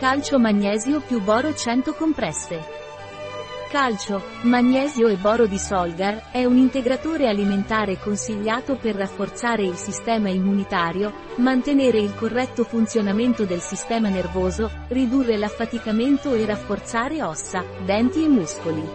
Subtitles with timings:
[0.00, 2.58] Calcio magnesio più boro 100 compresse.
[3.68, 10.30] Calcio, magnesio e boro di Solgar è un integratore alimentare consigliato per rafforzare il sistema
[10.30, 18.28] immunitario, mantenere il corretto funzionamento del sistema nervoso, ridurre l'affaticamento e rafforzare ossa, denti e
[18.28, 18.88] muscoli.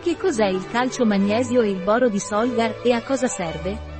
[0.00, 3.97] Che cos'è il calcio magnesio e il boro di Solgar e a cosa serve?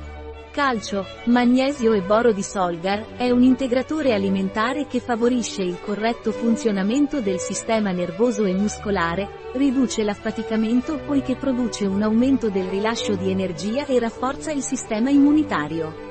[0.51, 7.21] Calcio, magnesio e boro di Solgar è un integratore alimentare che favorisce il corretto funzionamento
[7.21, 13.85] del sistema nervoso e muscolare, riduce l'affaticamento poiché produce un aumento del rilascio di energia
[13.85, 16.07] e rafforza il sistema immunitario.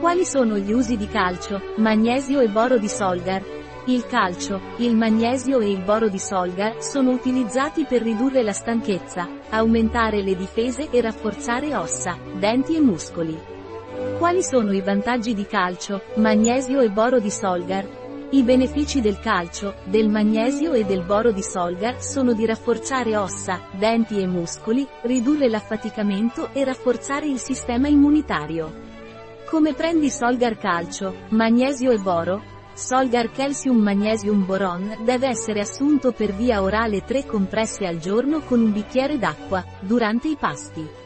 [0.00, 3.44] Quali sono gli usi di calcio, magnesio e boro di Solgar?
[3.88, 9.28] Il calcio, il magnesio e il boro di Solgar sono utilizzati per ridurre la stanchezza,
[9.50, 13.54] aumentare le difese e rafforzare ossa, denti e muscoli.
[14.18, 17.86] Quali sono i vantaggi di calcio, magnesio e boro di Solgar?
[18.30, 23.60] I benefici del calcio, del magnesio e del boro di Solgar sono di rafforzare ossa,
[23.72, 28.72] denti e muscoli, ridurre l'affaticamento e rafforzare il sistema immunitario.
[29.50, 32.42] Come prendi Solgar calcio, magnesio e boro?
[32.72, 38.60] Solgar Calcium Magnesium Boron deve essere assunto per via orale 3 compresse al giorno con
[38.60, 41.04] un bicchiere d'acqua, durante i pasti.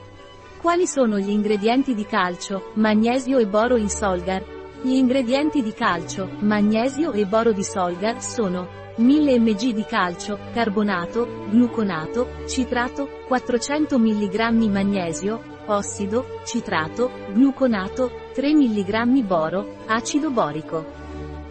[0.60, 4.44] Quali sono gli ingredienti di calcio, magnesio e boro in Solgar?
[4.82, 11.46] Gli ingredienti di calcio, magnesio e boro di Solgar sono 1000 mg di calcio, carbonato,
[11.48, 20.84] gluconato, citrato, 400 mg magnesio, ossido, citrato, gluconato, 3 mg boro, acido borico.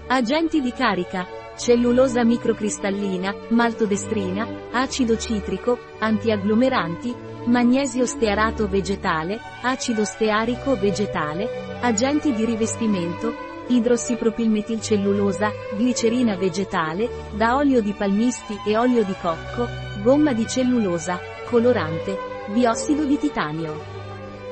[0.05, 1.25] Agenti di carica,
[1.59, 7.13] cellulosa microcristallina, maltodestrina, acido citrico, antiagglomeranti,
[7.47, 13.35] magnesio stearato vegetale, acido stearico vegetale, agenti di rivestimento,
[13.67, 19.67] idrossipropilmetilcellulosa, glicerina vegetale, da olio di palmisti e olio di cocco,
[20.01, 22.17] gomma di cellulosa, colorante,
[22.53, 23.98] biossido di titanio.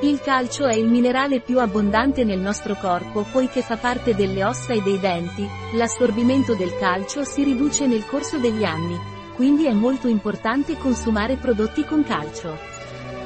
[0.01, 4.73] Il calcio è il minerale più abbondante nel nostro corpo poiché fa parte delle ossa
[4.73, 5.43] e dei denti,
[5.73, 8.95] l'assorbimento del calcio si riduce nel corso degli anni,
[9.33, 12.55] quindi è molto importante consumare prodotti con calcio.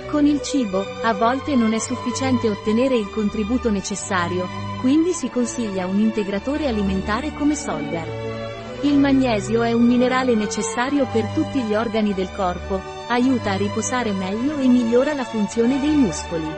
[0.10, 4.48] Con il cibo, a volte non è sufficiente ottenere il contributo necessario,
[4.80, 8.51] quindi si consiglia un integratore alimentare come Solgar.
[8.84, 14.12] Il magnesio è un minerale necessario per tutti gli organi del corpo, aiuta a riposare
[14.12, 16.50] meglio e migliora la funzione dei muscoli.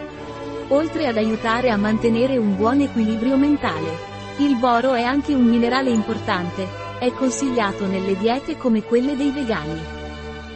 [0.70, 4.12] Oltre ad aiutare a mantenere un buon equilibrio mentale.
[4.38, 6.66] Il boro è anche un minerale importante,
[6.98, 9.82] è consigliato nelle diete come quelle dei vegani.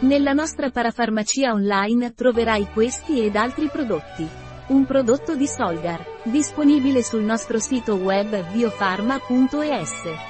[0.00, 4.26] Nella nostra parafarmacia online troverai questi ed altri prodotti.
[4.68, 10.27] Un prodotto di Solgar, disponibile sul nostro sito web biofarma.es.